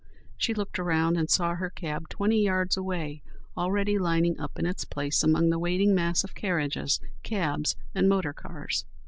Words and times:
She 0.35 0.55
looked 0.55 0.79
around 0.79 1.15
and 1.17 1.29
saw 1.29 1.53
her 1.53 1.69
cab 1.69 2.09
twenty 2.09 2.41
yards 2.41 2.75
away 2.75 3.21
already 3.55 3.99
lining 3.99 4.39
up 4.39 4.57
in 4.57 4.65
its 4.65 4.83
place 4.83 5.21
among 5.21 5.51
the 5.51 5.59
waiting 5.59 5.93
mass 5.93 6.23
of 6.23 6.33
carriages, 6.33 6.99
cabs 7.21 7.75
and 7.93 8.09
motor 8.09 8.33
cars. 8.33 8.85